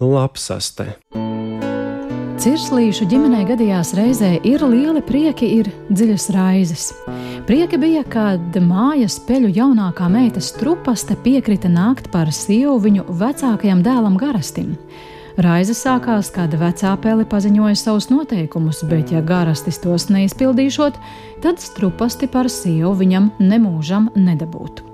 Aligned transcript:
lapsaste. 0.00 0.92
Cirslīšu 2.36 3.06
ģimenē 3.08 3.46
gadījās 3.48 3.94
reizē 3.96 4.34
ir 4.44 4.60
lieli 4.68 5.00
prieki, 5.02 5.48
ir 5.56 5.70
dziļas 5.88 6.26
raizes. 6.36 6.84
Prieki 7.48 7.78
bija, 7.80 8.02
kad 8.04 8.58
mājas 8.60 9.16
peļu 9.24 9.48
jaunākā 9.56 10.06
meita 10.12 10.42
strupaste 10.44 11.16
piekrita 11.24 11.70
nākt 11.72 12.10
par 12.12 12.28
sievu 12.28 12.76
viņu 12.84 13.06
vecākajam 13.08 13.80
dēlam 13.86 14.20
Garastim. 14.20 14.76
Raizes 15.40 15.82
sākās, 15.84 16.30
kad 16.32 16.52
vecā 16.56 16.94
pele 17.00 17.26
paziņoja 17.28 17.76
savus 17.76 18.06
noteikumus, 18.12 18.84
bet, 18.88 19.10
ja 19.12 19.20
garastis 19.20 19.80
tos 19.82 20.06
neizpildīšot, 20.12 20.96
tad 21.44 21.60
strupasti 21.60 22.28
par 22.28 22.48
sievu 22.52 22.94
viņam 23.00 23.32
nemūžam 23.40 24.12
nedabūtu. 24.16 24.84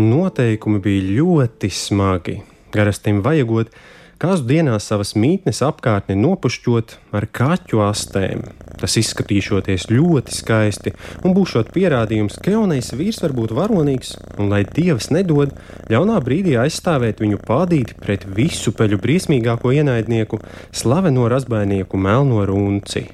Noteikumi 0.00 0.80
bija 0.84 1.12
ļoti 1.20 1.70
smagi. 1.72 2.40
Garastim 2.74 3.22
vajagot 3.22 3.70
kāzu 4.18 4.46
dienā 4.48 4.76
savas 4.82 5.12
mītnes 5.18 5.60
apkārtni 5.66 6.16
nopušķot 6.18 6.94
ar 7.14 7.26
kaķu 7.34 7.82
astēm. 7.84 8.44
Tas 8.80 8.96
izskatīšoties 9.00 9.88
ļoti 9.90 10.34
skaisti 10.34 10.92
un 11.24 11.34
būšot 11.36 11.70
pierādījums, 11.74 12.38
ka 12.42 12.54
jaunais 12.54 12.90
vīrs 12.96 13.20
var 13.22 13.34
būt 13.36 13.54
varonīgs 13.56 14.14
un, 14.38 14.50
lai 14.52 14.64
dievs 14.66 15.10
nedod, 15.14 15.54
ļaunā 15.92 16.18
brīdī 16.24 16.56
aizstāvēt 16.60 17.22
viņu 17.22 17.40
pādīt 17.46 17.94
pret 18.00 18.26
visu 18.38 18.74
peļu 18.76 18.98
briesmīgāko 19.02 19.74
ienaidnieku, 19.78 20.40
slaveno 20.74 21.28
razbainieku 21.30 22.00
Melno 22.00 22.42
Runci. 22.48 23.06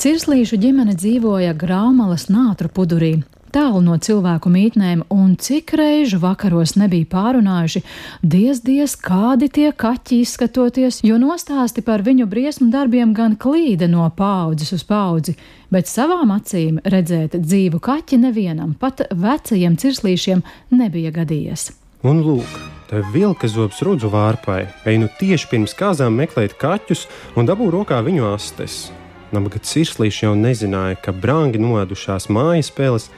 Cirslīšu 0.00 0.56
ģimene 0.56 0.94
dzīvoja 0.96 1.52
Graumalas 1.60 2.30
nātru 2.32 2.70
pudurī, 2.72 3.18
tālu 3.52 3.82
no 3.84 3.96
cilvēku 4.00 4.50
mītnēm, 4.52 5.04
un 5.12 5.34
cik 5.40 5.74
reižu 5.78 6.20
vakaros 6.22 6.76
nebija 6.80 7.08
pārunājuši, 7.10 7.82
diez, 8.22 8.62
diez 8.64 8.96
kādi 8.96 9.50
tie 9.52 9.70
kaķi 9.72 10.20
izskatoties, 10.24 11.02
jo 11.06 11.18
nostāsti 11.20 11.84
par 11.86 12.04
viņu 12.06 12.28
briesmu 12.30 12.70
darbiem 12.72 13.14
gan 13.16 13.36
klīda 13.40 13.90
no 13.90 14.06
paudzes 14.16 14.72
uz 14.76 14.86
paudzi, 14.86 15.36
bet 15.70 15.90
savām 15.90 16.32
acīm 16.34 16.80
redzēt 16.84 17.36
dzīvu 17.36 17.82
kaķi 17.82 18.20
nevienam, 18.24 18.76
pat 18.78 19.04
vecajiem 19.10 19.76
cirslīšiem, 19.80 20.44
nebija 20.74 21.12
gadījies. 21.20 21.70
Un 22.06 22.22
lūk, 22.24 22.54
tā 22.88 23.02
vilka 23.12 23.50
zobs 23.50 23.82
rudzu 23.84 24.08
vārpai, 24.08 24.62
ej 24.88 25.02
nu 25.02 25.10
tieši 25.20 25.50
pirms 25.50 25.76
kāzām 25.76 26.16
meklēt 26.16 26.56
kaķus 26.56 27.04
un 27.36 27.50
dabū 27.50 27.68
rokā 27.74 28.00
viņu 28.06 28.30
astes. 28.32 28.86
Nabaga 29.30 29.60
cirslīši 29.62 30.24
jau 30.24 30.32
nezināja, 30.34 30.96
ka 31.04 31.12
brangi 31.14 31.60
noēdušās 31.62 32.26
mājas 32.34 32.70
spēles 32.72 33.10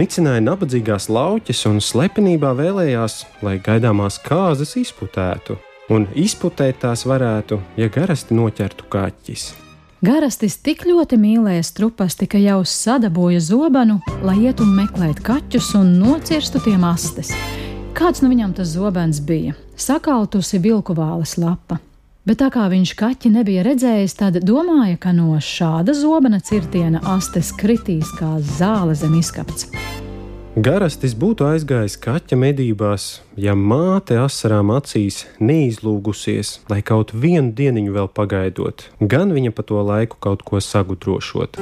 nicināja 0.00 0.40
nabadzīgās 0.44 1.08
lauķes 1.12 1.66
un 1.68 1.80
slepenībā 1.84 2.54
vēlējās, 2.56 3.24
lai 3.44 3.58
gaidāmās 3.60 4.20
kāzas 4.24 4.76
izputētu. 4.80 5.58
Un 5.90 6.06
izputēt 6.14 6.80
tās 6.84 7.02
varētu, 7.08 7.58
ja 7.80 7.90
garasti 7.92 8.36
noķertu 8.38 8.86
kaķis. 8.92 9.50
Garastis 10.00 10.56
tik 10.64 10.86
ļoti 10.88 11.18
mīlēja 11.20 11.66
strupasti, 11.66 12.30
ka 12.30 12.40
jau 12.40 12.62
sadabūja 12.64 13.42
zobenu, 13.44 13.98
lai 14.24 14.38
ietu 14.46 14.64
meklēt 14.64 15.20
kaķus 15.26 15.74
un 15.76 15.92
nocirstu 16.00 16.62
tiem 16.64 16.86
astes. 16.88 17.34
Kāds 17.98 18.22
no 18.24 18.30
viņam 18.32 18.54
tas 18.56 18.72
zobens 18.78 19.20
bija? 19.20 19.58
Sakautusi 19.76 20.62
vilku 20.62 20.96
vāles 20.96 21.36
lapa 21.40 21.80
bet 22.30 22.38
tā 22.44 22.46
kā 22.54 22.68
viņš 22.70 22.92
kaķi 22.94 23.32
nebija 23.34 23.64
redzējis, 23.66 24.12
tad 24.20 24.36
domāja, 24.46 24.94
ka 25.02 25.10
no 25.16 25.34
šāda 25.42 25.96
zobena 25.98 26.38
cirtiena 26.38 27.02
astes 27.16 27.50
kritīs 27.58 28.12
kā 28.20 28.36
zāle 28.38 28.94
zem 28.94 29.16
izkapts. 29.18 29.66
Garastis 30.54 31.16
būtu 31.18 31.46
aizgājis 31.46 31.96
kaķa 32.02 32.38
medībās, 32.38 33.08
ja 33.38 33.56
māte 33.58 34.18
asarām 34.22 34.70
acīs 34.74 35.24
neizlūgusies, 35.42 36.58
lai 36.70 36.82
kaut 36.86 37.14
vienu 37.14 37.50
dienu 37.50 37.90
vēl 37.98 38.10
pagaidot, 38.14 38.86
gan 39.00 39.34
viņa 39.34 39.54
pa 39.54 39.66
to 39.66 39.82
laiku 39.82 40.22
kaut 40.22 40.46
ko 40.46 40.62
sagudrošot. 40.62 41.58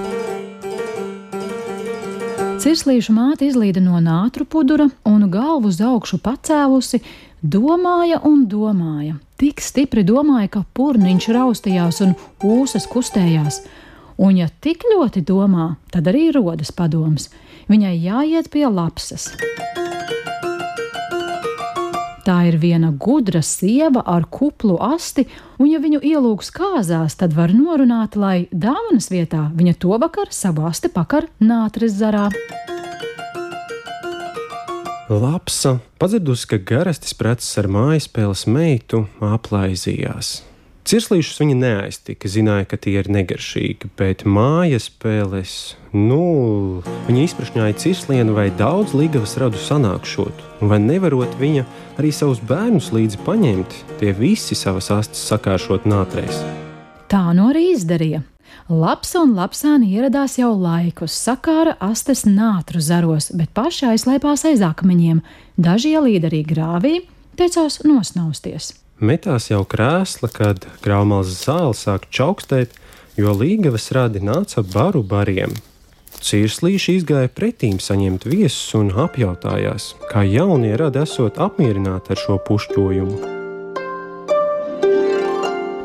Cirslīšu 2.59 3.13
māte 3.15 3.47
izlīda 3.47 3.79
no 3.79 4.01
nātru 4.03 4.43
pudura 4.43 4.89
un 5.07 5.29
galvu 5.31 5.71
uz 5.71 5.77
augšu 5.79 6.17
pacēlusi, 6.25 6.99
domāja 7.39 8.19
un 8.27 8.49
domāja, 8.51 9.15
tik 9.39 9.63
stipri 9.63 10.03
domāja, 10.03 10.49
ka 10.57 10.65
purniņš 10.75 11.29
raustījās 11.37 12.03
un 12.03 12.17
ūsas 12.43 12.89
kustējās. 12.91 13.61
Un, 14.19 14.41
ja 14.43 14.49
tik 14.51 14.83
ļoti 14.91 15.23
domā, 15.23 15.77
tad 15.95 16.11
arī 16.11 16.33
rodas 16.35 16.75
padoms. 16.75 17.31
Viņai 17.71 17.95
jāiet 17.95 18.51
pie 18.51 18.67
lapsas. 18.67 19.31
Tā 22.29 22.43
ir 22.45 22.59
viena 22.61 22.91
gudra 22.93 23.41
sieva 23.41 24.03
ar 24.05 24.27
kuplu 24.29 24.75
asti, 24.85 25.23
un, 25.57 25.65
ja 25.71 25.79
viņu 25.81 26.03
ielūgs 26.05 26.51
kāzās, 26.53 27.15
tad 27.17 27.33
var 27.33 27.55
norunāt, 27.57 28.19
lai 28.21 28.51
dāvanas 28.53 29.09
vietā 29.09 29.47
viņa 29.57 29.73
to 29.81 29.97
vakar 29.97 30.29
savu 30.29 30.67
asti 30.69 30.91
pakar 30.93 31.31
nātres 31.41 31.97
zarā. 31.97 32.27
Lapsa, 35.09 35.79
padzirdusi, 35.97 36.51
ka 36.51 36.61
garastis 36.69 37.17
preces 37.17 37.49
ar 37.57 37.71
mājaspēles 37.73 38.45
meitu 38.45 39.07
aplaizījās. 39.25 40.43
Cirslīšus 40.89 41.43
viņa 41.43 41.55
neaiztika, 41.61 42.31
zināja, 42.33 42.65
ka 42.71 42.79
tie 42.81 42.95
ir 42.97 43.11
negaršīgi, 43.13 43.91
bet 44.01 44.23
mājas 44.25 44.87
spēles, 44.89 45.51
nu, 45.93 46.81
viņa 47.05 47.27
izprašņāja 47.27 47.77
cirslienu 47.83 48.33
vai 48.33 48.47
daudz 48.57 48.95
līgavas 48.97 49.37
radu 49.43 49.61
sanākšot, 49.61 50.41
vai 50.65 50.79
nevarot 50.81 51.37
viņa 51.37 51.67
arī 52.01 52.15
savus 52.17 52.41
bērnus 52.41 52.89
līdzi 52.97 53.21
paņemt, 53.27 53.77
tie 54.01 54.15
visi 54.17 54.57
savas 54.57 54.89
astes 54.97 55.27
sakāršot 55.29 55.85
nātrēs. 55.85 56.41
Tā 57.13 57.21
nu 57.37 57.51
arī 57.53 57.67
izdarīja. 57.75 58.25
Labs 58.73 59.13
un 59.21 59.37
lapsāni 59.37 59.93
ieradās 59.93 60.41
jau 60.41 60.55
laikus, 60.57 61.13
sakāra 61.13 61.77
astes 61.85 62.25
nātru 62.25 62.81
zaros, 62.81 63.29
bet 63.37 63.53
paši 63.53 63.91
aizslēpās 63.93 64.49
aiz 64.49 64.65
akmeņiem, 64.65 65.21
daži 65.61 65.99
ielīd 66.01 66.33
arī 66.33 66.47
grāvī, 66.49 66.99
teicās 67.37 67.83
nosnausties. 67.85 68.73
Metās 68.99 69.45
jau 69.47 69.61
krēsla, 69.63 70.27
kad 70.35 70.65
graumals 70.83 71.31
zāle 71.45 71.71
sāk 71.79 72.09
čaukstēt, 72.11 72.73
jo 73.15 73.31
līgavas 73.31 73.93
radi 73.95 74.19
nāca 74.19 74.65
baru 74.67 75.05
bariem. 75.07 75.53
Cirslīši 76.19 76.97
izgāja 76.99 77.31
pretīm 77.31 77.77
saņemt 77.79 78.27
viesus 78.27 78.75
un 78.75 78.91
apjautājās, 78.91 79.93
kā 80.11 80.25
jaunie 80.27 80.73
radi 80.81 80.99
esot 81.05 81.39
apmierināti 81.39 82.11
ar 82.11 82.19
šo 82.19 82.41
pušķojumu. 82.49 83.37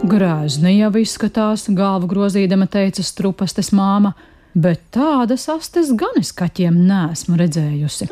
Grēzni 0.09 0.74
jau 0.80 0.90
izskatās, 0.97 1.68
galvu 1.69 2.09
grozīdama 2.09 2.66
teica 2.66 3.06
strupastes 3.06 3.69
māma, 3.78 4.16
bet 4.57 4.81
tādas 4.90 5.45
astes 5.53 5.94
gan 5.94 6.18
es 6.18 6.34
kaķiem 6.34 6.81
nesmu 6.90 7.38
redzējusi. 7.38 8.09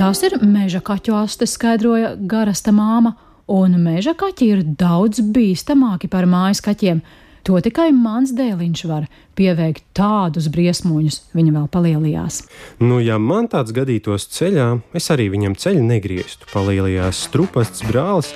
Tās 0.00 0.24
ir 0.24 0.40
meža 0.40 0.80
kaķu 0.80 1.12
astes, 1.20 1.58
skaidroja 1.58 2.16
garasta 2.16 2.72
māma, 2.72 3.18
un 3.50 3.76
meža 3.82 4.14
kaķi 4.18 4.48
ir 4.52 4.64
daudz 4.78 5.20
bīstamāki 5.34 6.10
par 6.12 6.28
mājas 6.30 6.62
kaķiem. 6.64 7.02
To 7.44 7.58
tikai 7.60 7.90
mans 7.92 8.32
dēliņš 8.32 8.82
var 8.88 9.04
pieveikt 9.36 9.84
tādus 9.92 10.48
briesmoņus, 10.48 11.20
viņa 11.36 11.52
vēl 11.58 11.66
palielījās. 11.68 12.40
Nu, 12.80 13.02
ja 13.04 13.18
man 13.20 13.50
tāds 13.52 13.74
gadītos 13.76 14.30
ceļā, 14.32 14.70
es 14.96 15.10
arī 15.12 15.28
viņam 15.34 15.58
ceļu 15.60 15.84
negrieztu, 15.84 16.48
palielījās 16.54 17.26
strupasts 17.28 17.84
brālis 17.84 18.32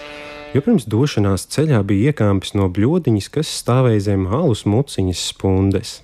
jo 0.55 0.63
pirms 0.65 0.87
došanās 0.89 1.47
ceļā 1.53 1.81
bija 1.89 2.13
iekāpis 2.13 2.55
no 2.57 2.69
bļodiņas, 2.73 3.31
kas 3.33 3.51
stāvēja 3.63 4.07
zem 4.11 4.27
alus 4.33 4.65
muciņas 4.69 5.25
spundes. 5.33 5.99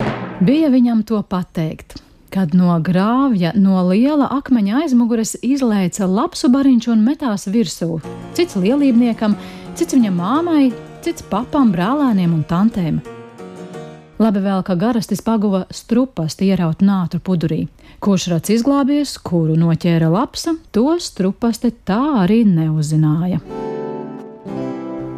Bija 0.45 0.71
viņam 0.73 1.05
to 1.09 1.21
pateikt. 1.29 1.97
Kad 2.35 2.51
no 2.59 2.73
grāvja, 2.83 3.53
no 3.55 3.79
liela 3.87 4.27
akmeņa 4.35 4.81
aizmugures 4.81 5.37
izlaica 5.47 6.09
lapsu 6.11 6.49
bariņš 6.51 6.89
un 6.91 7.05
metās 7.07 7.47
virsū. 7.47 8.01
Cits 8.35 8.57
lielībniekam, 8.59 9.37
cits 9.79 9.95
viņa 9.95 10.11
māmai, 10.11 10.73
cits 11.07 11.23
papam, 11.31 11.71
brālēniem 11.71 12.33
un 12.35 12.41
tantēm. 12.51 12.97
Labi 14.19 14.43
vēl, 14.43 14.65
ka 14.67 14.75
garastis 14.75 15.23
paguva 15.23 15.63
strupasti 15.71 16.49
ieraut 16.51 16.83
nātru 16.83 17.23
pudurī. 17.23 17.69
Kurš 18.03 18.27
rats 18.35 18.51
izglābies, 18.57 19.15
kuru 19.23 19.55
noķēra 19.55 20.11
lapsa, 20.11 20.57
to 20.75 20.97
strupasti 20.99 21.71
tā 21.87 22.03
arī 22.25 22.43
neuzzināja. 22.51 23.39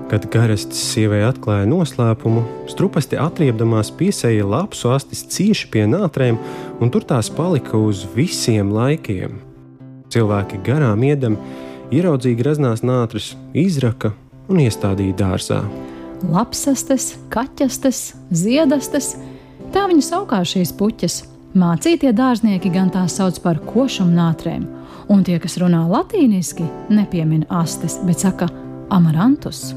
Kad 0.06 0.28
garastis 0.30 0.78
sievai 0.92 1.24
atklāja 1.26 1.66
noslēpumu, 1.66 2.44
strupasti 2.70 3.18
atriebdamās 3.18 3.88
piesēja 3.98 4.44
lapsu 4.46 4.92
astis 4.94 5.24
cieši 5.34 5.66
pie 5.72 5.82
nātrēm, 5.90 6.36
un 6.78 6.92
tur 6.94 7.02
tās 7.02 7.26
palika 7.34 7.74
uz 7.74 8.04
visiem 8.14 8.70
laikiem. 8.70 9.40
Cilvēki 10.14 10.60
garām 10.68 11.02
iedami, 11.02 11.40
ieraudzīja 11.90 12.38
graznās 12.38 12.84
nātris, 12.86 13.32
izraka 13.50 14.12
un 14.46 14.60
iestādīja 14.62 15.16
dārzā. 15.18 15.58
Lapsastes, 16.30 17.16
kaķastes, 17.34 18.12
ziedastes, 18.30 19.16
tā 19.74 19.88
viņu 19.90 20.06
saukā 20.06 20.44
šīs 20.46 20.70
puķas. 20.78 21.24
Mācītie 21.56 22.12
dārznieki 22.14 22.70
gan 22.70 22.92
tās 22.94 23.16
sauc 23.18 23.40
par 23.42 23.58
košumnātrēm, 23.72 24.68
un 25.10 25.26
tie, 25.26 25.40
kas 25.42 25.58
runā 25.58 25.82
latīniski, 25.90 26.68
nepiemina 26.94 27.48
astes, 27.62 27.98
bet 28.06 28.22
saka 28.22 28.50
amarantus. 28.94 29.72